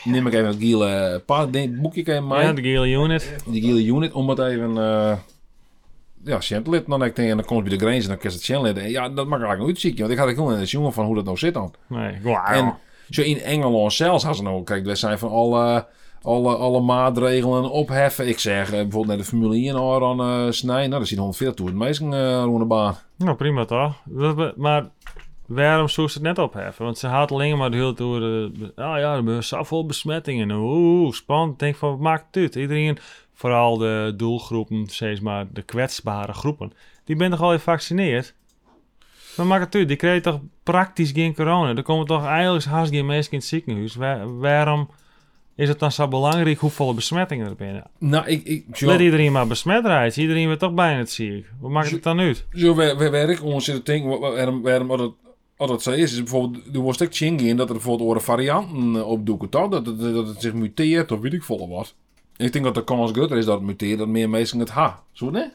[0.05, 1.21] Neem ik even het gele
[1.51, 2.41] denk- boekje mee.
[2.41, 3.35] Ja, de gele unit.
[3.45, 5.17] die gele unit om het even eh
[6.23, 6.87] ja, chantelit.
[6.87, 8.77] Dan denk ik tegen, dan komt bij de grens en dan kan het.
[8.77, 11.15] En Ja, dat mag eigenlijk niet ziek, want ik had gewoon eens jongen van hoe
[11.15, 11.73] dat nou zit dan.
[11.87, 12.45] Nee, wauw.
[12.45, 12.73] En
[13.09, 15.85] zo in Engeland zelfs had ze nou, kijk, we zijn van alle,
[16.21, 18.27] alle, alle maatregelen opheffen.
[18.27, 21.55] Ik zeg eh, bijvoorbeeld naar de Formule 1 aan eh snijden, nou, daar zien 140
[21.55, 22.95] toe het meesten uh, rond de baan.
[23.17, 23.95] Nou, prima toch?
[24.05, 24.85] Dat Maar
[25.45, 26.85] waarom zou ze het net opheffen?
[26.85, 28.21] Want ze had alleen maar de hele toer...
[28.43, 28.49] eh,
[28.85, 30.51] ah ja, er zijn zoveel besmettingen.
[30.51, 31.51] Oeh, spannend.
[31.53, 32.55] Ik denk van, wat maakt het uit?
[32.55, 32.97] Iedereen,
[33.33, 36.71] vooral de doelgroepen, steeds maar de kwetsbare groepen...
[37.03, 38.33] die ben toch al gevaccineerd?
[39.35, 39.87] Wat maakt het uit?
[39.87, 41.75] Die kreeg toch praktisch geen corona?
[41.75, 43.95] Er komen toch eigenlijk haast geen mensen in het ziekenhuis?
[43.95, 44.89] Waar- waarom
[45.55, 47.83] is het dan zo belangrijk hoeveel besmettingen er binnen?
[47.99, 50.17] Nou, ik, ik, Let iedereen maar besmet rijdt.
[50.17, 51.45] Iedereen wordt toch bijna het ziek.
[51.59, 52.45] Wat maakt het dan uit?
[52.53, 55.15] zo wer- wer- werk ons zitten denken, wa- wa- waarom,
[55.57, 58.07] dat het, wat het zo is, is bijvoorbeeld, er wordt ching in dat er bijvoorbeeld
[58.09, 59.69] andere varianten eh, opdoeken, toch?
[59.69, 61.93] Dat, het- dat het zich muteert of weet ik veel wat.
[62.37, 65.03] Ik denk dat de kans groter is dat het muteert, dat meer mensen het ha.
[65.11, 65.47] Zo nee?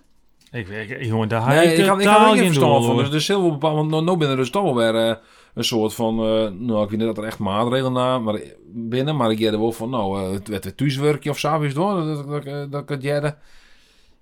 [0.53, 2.97] Ik weet, jongen, daar Nee, ik ik ik had er geen verstand van.
[2.97, 3.77] Dus er is heel veel bepaald.
[3.77, 5.17] Want nou, nou binnen dus toch wel weer eh,
[5.55, 6.19] een soort van.
[6.19, 8.41] eh, nou, ik weet niet dat er echt maatregelen naar maar
[8.73, 9.17] binnen.
[9.17, 9.91] Maar ik er wel van.
[9.91, 11.95] Nou, eh, het werd weer thuiswerkje of zo is hoor.
[12.05, 12.89] Dat, dat, dat, dat ik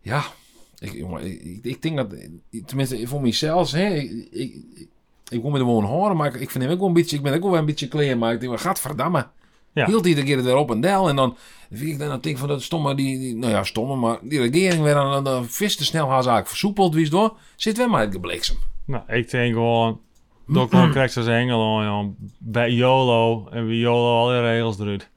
[0.01, 0.23] Ja,
[0.79, 2.15] ik, jongen, ik, ik, ik denk dat.
[2.67, 3.71] Tenminste, voor mezelf.
[3.71, 4.55] Hè, ik, ik,
[5.29, 6.17] ik, ik wil me er gewoon horen.
[6.17, 7.17] Maar ik, ik vind hem ook wel een beetje.
[7.17, 8.19] Ik ben ook wel een beetje klein.
[8.19, 9.27] Maar ik denk, gadverdamme.
[9.73, 9.87] Ja.
[9.87, 11.09] Hield iedere keer het weer op en del.
[11.09, 11.37] En dan
[11.71, 14.41] vind ik dan dat denk van dat stomme, die, die- nou ja, stomme, maar die
[14.41, 17.91] regering weer aan de vis te snel haar zaak versoepeld, wie is door, zit weer
[17.91, 18.57] maar het bliksem.
[18.85, 20.01] Nou, ik denk gewoon...
[20.69, 22.29] Gewoon krijgt ze als Engeland, joh.
[22.39, 23.49] Bij YOLO.
[23.51, 25.09] En wie YOLO al die regels eruit.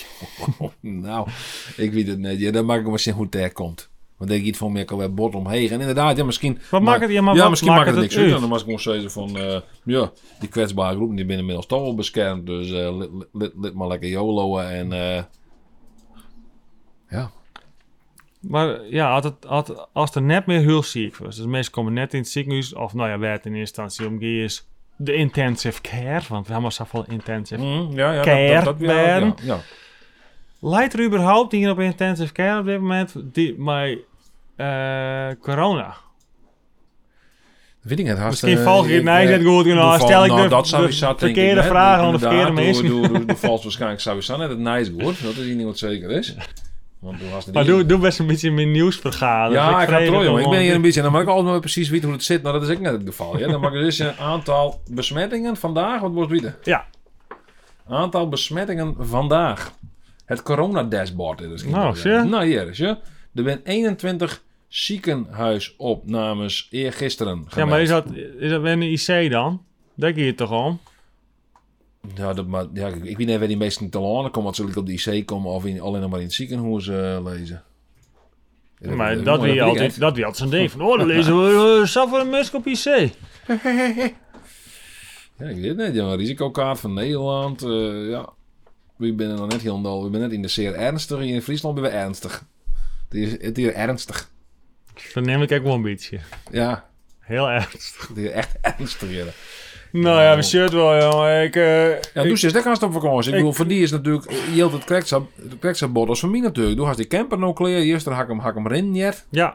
[0.80, 1.28] nou,
[1.76, 2.40] ik weet het niet.
[2.40, 3.90] Ja, dan maak ik maar zien hoe het daar komt.
[4.20, 5.70] Want denk ik iets van meer kan bord omheen.
[5.70, 6.58] En inderdaad, ja, misschien.
[6.70, 8.32] Wat maakt het- ja, maar ja, misschien maakt het het niks uit.
[8.32, 8.40] uit?
[8.40, 11.82] Dan was ik gewoon zeggen van, eh, ja, die kwetsbare groepen die binnen inmiddels toch
[11.82, 12.46] wel beschermd.
[12.46, 15.22] Dus eh lid, lid, lid maar lekker YOLO'en en eh,
[17.10, 17.30] ja.
[18.40, 21.36] Maar ja, als, het, als, als er net meer heel ziek was.
[21.36, 22.74] Dus mensen komen net in het ziekenhuis.
[22.74, 26.20] Of nou ja, werd in eerste instantie omgeven is de intensive care.
[26.28, 29.34] Want we hebben zoveel intensive Mm, ja, ja, Keer ja, werden.
[29.42, 29.60] ja, ja.
[30.60, 33.94] Leidt er überhaupt iemand op intensive care op dit moment die, maar
[35.40, 35.94] corona?
[37.80, 39.64] Weet ik haast, Misschien eh, volg je het ik, eh, net goed.
[39.64, 42.86] Doe stel ik de, dat ik, verkeerde vragen aan de verkeerde mensen.
[42.86, 45.22] doe- valt waarschijnlijk sowieso net het nice goed.
[45.22, 46.34] Dat is niet wat zeker is.
[46.98, 47.18] Want
[47.52, 49.62] Maar doe, doe best een beetje mijn nieuws vergaderen.
[49.62, 50.42] Ja, ik ga het jongen.
[50.42, 51.02] Ik ben hier een beetje...
[51.02, 52.42] Dan mag ik altijd maar precies weten hoe het zit.
[52.42, 53.38] Nou, dat is ook net het geval.
[53.38, 53.48] Ja?
[53.48, 56.00] Dan mag ik dus een aantal besmettingen vandaag.
[56.00, 56.56] Wat wordt bieden?
[56.62, 56.84] Ja,
[57.88, 59.72] Aantal besmettingen vandaag.
[60.24, 61.64] Het corona-dashboard.
[61.66, 62.22] Nou, zie je?
[62.22, 62.86] Nou, hier is je.
[63.34, 68.04] Er zijn 21 ziekenhuisopnames eergisteren ja, maar is dat,
[68.38, 69.62] is dat een IC dan?
[69.98, 70.80] Ging je toch om?
[72.14, 74.48] Ja, dat, maar, ja, ik ik weet niet waar die meesten te landen komen.
[74.56, 77.18] Wat ze op die IC komen of in, alleen nog maar in het ziekenhuis eh,
[77.24, 77.62] lezen.
[78.78, 81.36] Ja, maar dat- wie ik altijd, dat wie altijd zo'n ding van, oh, dan lezen
[81.44, 82.84] we uh, Safar en Musk op IC.
[85.38, 85.94] Ja, ik weet het niet.
[85.94, 87.62] Ja, een risicokaart van Nederland.
[87.62, 88.28] eh, ja.
[88.96, 89.82] We zijn nog net heel.
[90.02, 91.18] We zijn net in de zeer ernstig.
[91.18, 92.44] Hier in Friesland ben we ernstig.
[93.08, 94.30] Het is, het is ernstig.
[95.12, 96.18] Verneem ik ook wel een beetje.
[96.50, 96.84] Ja,
[97.20, 98.08] Heel ernstig.
[98.08, 99.10] het echt ernstig.
[99.10, 99.24] Ja,
[99.92, 101.42] Nou ja, we shirt wel, jongen.
[101.42, 103.18] Ik, eh, ja ik- doe ze dat gaan op vakantie.
[103.18, 104.30] Ik, ik- bedoel, voor die is natuurlijk...
[104.54, 104.84] Je had het
[105.60, 106.76] krekstbord als voor mij natuurlijk.
[106.76, 107.76] Doe als die camper nou kleer.
[107.82, 109.26] Eerst dan hak hem, hak hem erin net.
[109.30, 109.54] ja,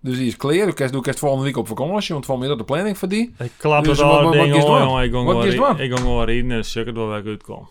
[0.00, 0.36] Dus die is.
[0.36, 2.12] Ik kerst, doe kerst volgende week op vakantie.
[2.14, 3.34] Want van dat de planning voor die.
[3.38, 5.04] ik klap Dus het wat- al wat- ding wat is hoor, het jongen.
[5.04, 5.80] Ik ging Wat wel is het ri- dan?
[5.80, 7.68] ik ging wel reden en suk het wel waar ik uitkom.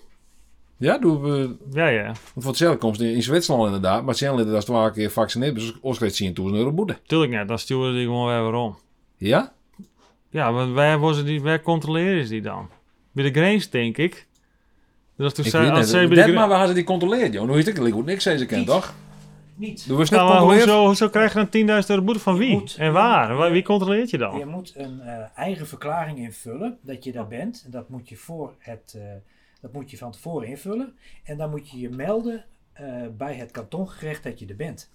[0.77, 1.55] Ja, doe we...
[1.71, 2.03] Ja, ja.
[2.05, 3.99] Want voor hetzelfde komt in, Zwitserland inderdaad.
[3.99, 5.55] Maar het zijn als twee keer gevaccineerd.
[5.55, 6.97] Dus ons krijgt 10.000 euro boete.
[7.05, 8.77] Tuurlijk net, dan sturen die gewoon weer waarom.
[9.17, 9.53] Ja?
[10.29, 12.69] Ja, want wij, worden die, wij controleren ze die dan?
[13.11, 14.27] Bij de grens, denk ik.
[15.17, 17.49] Dus toen zei, als zij bij de maar waar hadden die controleerd, joh.
[17.49, 18.69] Nu is het ik goed niks zeggen kent, Niet.
[18.69, 18.93] toch?
[19.55, 19.87] Niet.
[19.87, 22.39] Doe we snel Nou, maar hoezo, hoezo krijg je dan 10.000 euro boete van Je
[22.39, 22.51] wie?
[22.51, 23.35] moet- en waar?
[23.35, 24.47] Waar- Wie controleert je Je dan?
[24.47, 27.61] moet een eh, eigen verklaring invullen dat je daar bent.
[27.65, 29.01] En dat moet je, voor het, eh,
[29.61, 30.97] dat moet je van tevoren invullen.
[31.23, 34.91] En dan moet je je melden eh, bij het kantongerecht dat je er bent.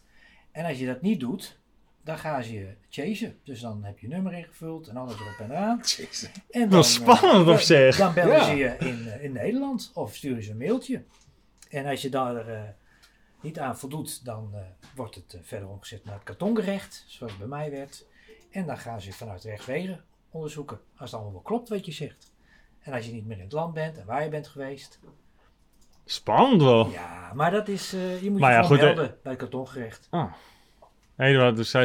[0.51, 1.61] En als je dat niet doet,
[2.05, 3.39] dan gaan ze je chasen.
[3.45, 5.81] Dus dan heb je je nummer ingevuld en alles erop en eraan.
[6.51, 7.97] En Wel dan, spannend, eh, of zeg.
[7.97, 8.45] Dan bellen Ja.
[8.45, 11.05] ze je in, eh, in Nederland of sturen ze een mailtje.
[11.71, 12.63] En als je daar eh,
[13.41, 14.61] niet aan voldoet, dan eh,
[14.95, 18.07] wordt het verder omgezet naar het kantongerecht, zoals bij mij werd.
[18.51, 22.32] En dan gaan ze vanuit rechtwegen onderzoeken, als het allemaal wel klopt wat je zegt.
[22.83, 24.99] En als je niet meer in het land bent en waar je bent geweest.
[26.05, 26.91] Spannend wel.
[26.91, 29.33] Ja, maar dat is, eh, je moet Maar je ja, gewoon goed, eh, melden bij
[29.33, 30.09] het kantongerecht.
[31.17, 31.79] Eduard, dus ze,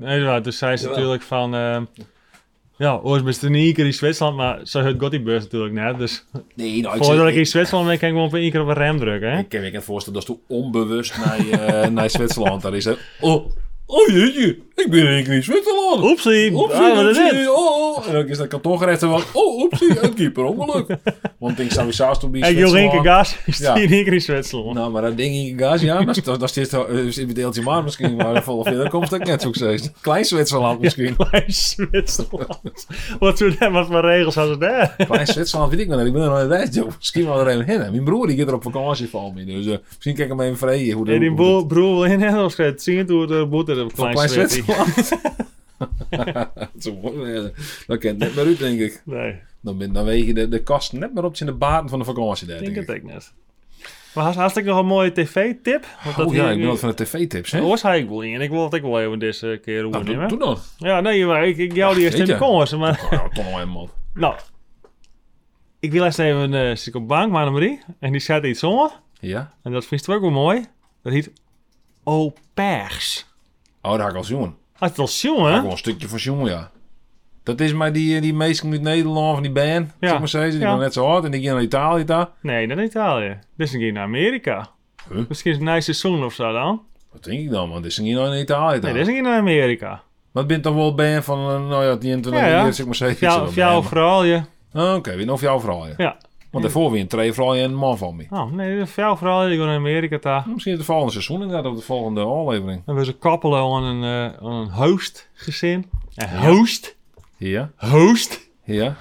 [0.00, 0.88] Eduard, dus ze Jawel.
[0.88, 1.54] natuurlijk van...
[1.54, 1.84] ehm,
[2.76, 5.74] ja, ooit best een één keer in Zwitserland, maar zo het God die beurs natuurlijk
[5.74, 5.98] net.
[5.98, 6.24] Dus
[6.54, 8.68] Nee, nou, ik, voordat zeg- ik in Zwitserland ben, kan ik gewoon één keer op
[8.68, 9.38] een rem drukken, hè?
[9.38, 12.84] ik kan me voorstellen dat je onbewust naar, eh, naar Zwitserland daar is.
[12.84, 12.94] Hè.
[13.20, 13.50] Oh,
[13.86, 16.02] oh jeetje, ik ben in keer in Zwitserland.
[16.04, 17.48] Oepsie, Oepsie, ah, wat is oepsie, dit?
[17.48, 18.06] oh, oh.
[18.06, 20.96] En dan is dat kantongerecht van, oh, oepsie, een keeper ongeluk.
[21.38, 23.06] Want ik zou zelfs toen bij wil één keer Zwitserland...
[23.06, 23.74] gas, is Ja.
[23.74, 24.74] in één keer in Zwitserland.
[24.74, 27.82] Nou, maar dat ding in gas, ja, dat, dat, dat is uh, een deeltje maar
[27.82, 29.90] misschien, maar volgens mij, komt het ook net succes.
[30.00, 31.16] Klein Zwitserland misschien.
[31.16, 32.86] Klein Zwitserland.
[33.18, 34.94] Wat dat wat voor regels als het daar?
[34.96, 36.06] Klein Zwitserland weet ik nog niet.
[36.06, 36.88] Ik ben er nog niet joh.
[36.98, 37.78] Misschien wel er even heen.
[37.78, 39.44] Mijn broer die gaat er op vakantie van me.
[39.44, 40.90] Dus eh, misschien kijk ik hem even vrij.
[40.90, 42.80] Hoe de, En die broer, wil in Nederland schrijven.
[42.80, 45.18] Zien hoe de boete op Van klein Klein Zwitserland.
[46.10, 47.44] Eh,
[47.86, 49.02] dat kent net meer uit, denk ik.
[49.04, 51.88] Nee, Dan, ben, dan weeg je de, de kosten net maar op in de baten
[51.88, 52.46] van de vakantie.
[52.46, 52.94] Daar, ik denk denk ik.
[52.94, 53.32] het ook net.
[54.14, 55.86] Maar had, had ik nog een mooie tv-tip?
[56.18, 57.62] Oh ja, ik ben wat van de tv-tips, hè?
[57.62, 58.34] Oors had ik wel in.
[58.34, 60.28] En ik wil het ook wel even deze keer Nou, doe, overnemen.
[60.28, 60.58] doe dan.
[60.76, 62.72] Ja, nee, maar ik, ik jou die eerst in de komers.
[62.76, 63.90] Maar, Oh, ja, toch nog een man.
[64.14, 64.34] nou,
[65.80, 67.80] ik wil eerst even uh, zit ik op bank, maar Marie.
[68.00, 68.90] En die zet iets onder.
[69.20, 69.54] Ja?
[69.62, 70.64] En dat vind ik ook wel mooi.
[71.02, 71.30] Dat heet
[72.04, 73.26] au pairs.
[73.82, 74.56] Oh, daar ga ik al jongen.
[74.72, 75.62] Had het al hè?
[75.62, 76.70] wel een stukje van jongen, ja.
[77.42, 79.90] Dat is maar die, die meesten uit Nederland, van die band.
[80.00, 80.08] Ja.
[80.08, 80.66] Zeg maar zeggen, die Ja.
[80.68, 81.24] gaan net zo hard.
[81.24, 82.28] En die gaan naar Italië daar.
[82.40, 83.38] Nee, naar Italië.
[83.56, 84.68] Dit is een keer naar Amerika.
[85.08, 85.22] Huh?
[85.28, 86.82] Misschien is het een nice seizoen of zo dan.
[87.12, 87.82] Wat denk ik dan, man?
[87.82, 88.92] Dit is niet naar Italië daar.
[88.92, 89.88] Nee, dit is een keer naar Amerika.
[90.32, 92.70] Maar het bent toch wel band van, eh, nou ja, die internet, Ja, ja.
[92.72, 93.26] zeg maar zeggen.
[93.26, 94.42] Jou, iets jou erbij, vooral je.
[94.74, 96.16] Oh, Oké, wie nog voor jou vooral, ja.
[96.52, 98.26] Want daarvoor weer een twee vooral en een man van me.
[98.30, 99.48] Oh, nee, is jou vooral.
[99.48, 100.44] Die gaan naar Amerika daar.
[100.48, 102.82] Misschien het volgende seizoen inderdaad, op de volgende aflevering.
[102.86, 105.90] En we zijn koppelen aan een, eh, aan een host gezin.
[106.14, 106.96] Een host.
[107.36, 108.50] Ja, Host.
[108.64, 108.96] ja.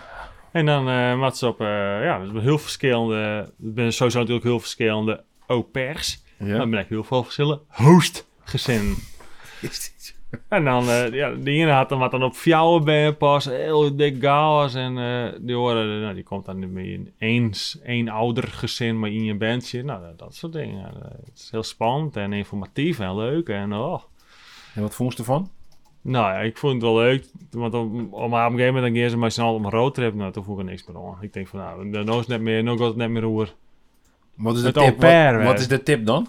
[0.51, 1.67] En dan uh, maakt ze op, eh,
[2.03, 6.23] ja, zijn heel verschillende, er zijn sowieso natuurlijk heel verschillende au pairs.
[6.39, 6.57] ja.
[6.57, 8.95] Dan ben ik heel veel verschillende hostgezinnen.
[10.49, 13.95] En dan, eh, ja, de ene had dan wat dan op fjouwen ben pas, heel
[13.95, 14.73] dik gaas.
[14.73, 19.09] En eh die horen, nou, die komt dan met een eens, één ouder gezin, maar
[19.09, 19.83] in je bandje.
[19.83, 20.83] Nou, dat, dat soort dingen.
[21.25, 23.49] Het is heel spannend en informatief en leuk.
[23.49, 24.01] En oh,
[24.75, 25.49] En wat vond je ervan?
[26.01, 27.25] nou ja, ik vond het wel leuk.
[27.51, 30.13] Want op, op een gegeven moment dan gaan ze maar snel op een roadtrip.
[30.13, 31.17] Nou, toen voel ik er niks meer aan.
[31.21, 33.53] Ik denk van, nou, nou is het net meer, nou gaat het net meer over.
[34.35, 35.01] Wat is de tip?
[35.01, 36.27] wat, wat is de tip dan?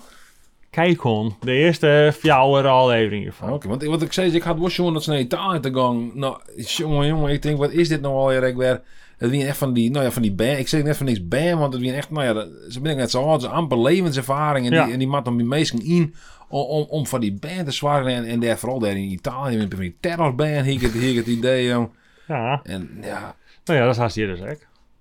[0.72, 3.52] Kijk gewoon, de eerste fjouwer aflevering hiervan.
[3.52, 6.10] Oké, want wat ik zei, ik had wel jongen dat ze naar Italië te gaan.
[6.14, 8.42] Nou, jongen, jongen, ik denk, wat is dit nou alweer?
[8.42, 8.80] Ik weer,
[9.18, 10.58] het wie echt van die, nou ja, van die band.
[10.58, 12.96] Ik zeg net van niks band, want het wie echt, nou ja, ze ben ik
[12.96, 14.66] net zo oud, ze amper levenservaring.
[14.66, 14.84] En Ja.
[14.84, 16.14] die, en die maakt dan die meesten in
[16.48, 18.14] om, om, om van die band te zwaren.
[18.14, 21.26] En, en daar, vooral daar in Italië, met van die terrorband, hier het, hier het
[21.26, 21.88] idee, jong.
[22.28, 24.58] Ja, En ja, nou ja, dat is hier dus ook.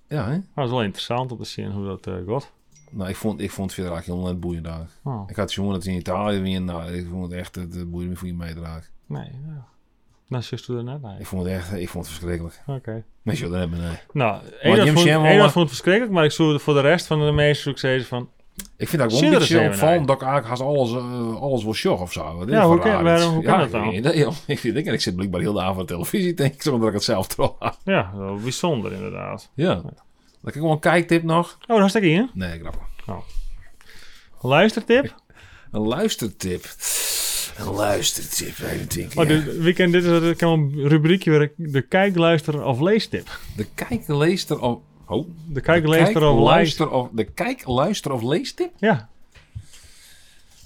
[0.07, 0.37] ja, hè?
[0.55, 2.51] Dat is wel interessant om te zien hoe dat eh gaat.
[2.91, 4.87] Nou, ik vond, ik vond het verder eigenlijk heel net boeiend daar.
[5.03, 8.15] Oh, Ik had jongen dat in Italië weer, nou, ik vond het echt, het, me
[8.15, 8.89] voor je meedraag.
[9.05, 9.65] nee, ja.
[10.27, 11.19] Nou, zus er net nee.
[11.19, 12.61] Ik vond het echt, ik vond het verschrikkelijk.
[12.67, 13.03] Oké.
[13.21, 13.97] Mensen, dat hebben nee.
[14.13, 17.31] Nou, één vond, maar- vond het verschrikkelijk, maar ik zoek voor de rest van de
[17.31, 18.29] meeste successen van...
[18.77, 21.63] Ik vind dat je een er beetje opvallend dat ik eigenlijk haast alles, eh, alles
[21.63, 22.43] wil sjoggen of zo.
[22.47, 23.83] Ja, hoe kan- waarom- hoe kan ja, dat dan?
[23.91, 26.63] Ik, niet, ik, vind, ik, ik zit blijkbaar heel de avond op televisie, denk ik,
[26.87, 27.77] ik het zelf had.
[27.83, 29.49] Ja, wel bijzonder inderdaad.
[29.53, 29.81] Ja.
[30.43, 31.57] Ik gewoon een kijktip nog.
[31.67, 32.29] Oh, daar staat in.
[32.33, 32.79] Nee, grapje.
[34.41, 35.15] Luistertip.
[35.71, 36.65] Een luistertip.
[37.57, 39.21] Een luistertip, even denken.
[39.21, 41.53] Oh, de weekend, dit is kan een rubriekje weer.
[41.55, 43.39] De kijk, luister of leestip.
[43.55, 44.79] De kijkleester of...
[45.07, 45.27] Oh.
[45.47, 46.45] De kijk, luister of leest.
[46.45, 47.09] luister of...
[47.11, 48.71] De kijk, luister of leestip?
[48.77, 49.09] Ja,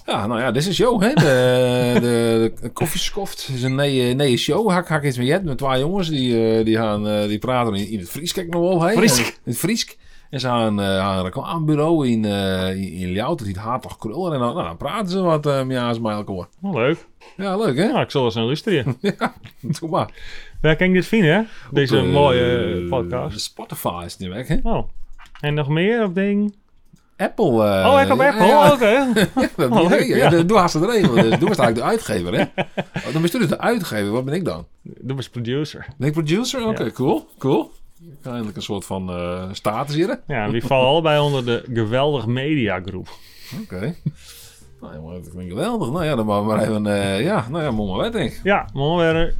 [0.06, 1.14] Ja, nou ja, dit is jou, hè.
[1.14, 4.70] De, de, de koffieskoft is een nee, nee show.
[4.70, 6.08] Hak, hak iets met Jet, met twee jongens.
[6.08, 8.82] Die, eh, die, gaan, eh, die praten in, in het Fries, kijk nog wel.
[8.82, 8.92] Hè?
[8.92, 9.26] Friesk.
[9.26, 9.96] In het Fries.
[10.30, 13.38] En ze gaan, eh, een reclamebureau in, eh in, in Ljouwt.
[13.38, 14.32] Dat heet Haartog Krullen.
[14.32, 16.46] En dan, nou, dan praten ze wat uh, ja, met elkaar.
[16.60, 17.06] wel leuk.
[17.36, 17.84] Ja, leuk, hè?
[17.84, 18.96] Ja, ik zal eens aan luisteren.
[19.80, 20.10] Doe maar.
[20.60, 21.42] Waar kan ik dit vinden, hè?
[21.70, 23.40] Deze Op, eh, mooie eh, podcast.
[23.40, 24.56] Spotify is die weg, hè?
[24.62, 24.88] Oh.
[25.40, 26.54] En nog meer op ding?
[27.16, 27.46] Apple.
[27.64, 28.46] eh, oh, ik heb Apple.
[28.46, 28.72] ja.
[28.72, 29.12] Oké.
[29.56, 30.28] Dat Oh, die- leuk, ja, ja.
[30.28, 30.82] de- Doe haast het.
[30.82, 31.00] Dus
[31.38, 32.40] doe was eigenlijk de uitgever, hè?
[33.06, 34.12] Oh, dan ben je dus de uitgever.
[34.12, 34.66] Wat ben ik dan?
[34.82, 35.86] Dat was producer.
[35.98, 36.66] Ben ik producer?
[36.68, 36.90] Oké, Ja.
[36.90, 37.26] cool.
[37.38, 37.70] Cool.
[38.22, 40.08] Eindelijk een soort van eh, status hier.
[40.26, 40.34] hè?
[40.34, 43.08] Ja, die vallen allebei onder de geweldig mediagroep.
[43.62, 43.94] Oké.
[44.80, 45.90] Nou, jongen, dat klinkt geweldig.
[45.90, 46.86] Nou ja, dan maar, maar even...
[46.86, 48.40] eh, ja, nou ja, maar weg, denk ik.
[48.42, 49.34] Ja, mooi weer.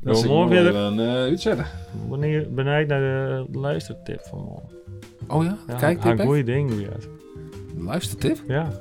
[0.00, 0.74] Doe ik mooi nog verder.
[0.92, 1.66] even uh, uitzetten.
[2.08, 4.68] Wanneer benijd naar de luistertip van morgen.
[5.28, 5.56] Oh ja?
[5.68, 7.08] Ja, Kijk, een tip, goeie ding doe je het.
[7.76, 8.38] Luistertip?
[8.48, 8.72] Ja.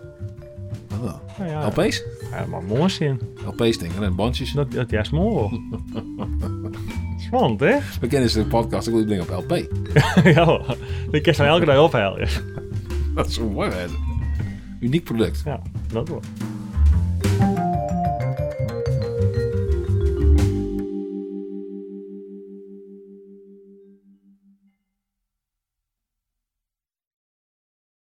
[1.01, 2.03] Oh, Nou ja, LP's?
[2.31, 3.19] ja, maar mooi zin.
[3.45, 4.51] LP's denken en bandjes.
[4.51, 5.62] Dat, dat is mooi.
[7.17, 7.77] Spannend, hè?
[7.99, 9.67] We kennen ze de podcast, ik wil die dingen op LP.
[10.36, 10.62] ja,
[11.12, 12.27] die kerst van elke dag ophalen.
[13.15, 13.86] Dat is zo mooi, hè?
[14.79, 15.41] Uniek product.
[15.45, 16.21] Ja, dat wel.